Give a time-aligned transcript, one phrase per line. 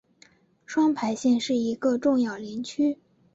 [0.65, 2.97] 双牌县是一个重要林区。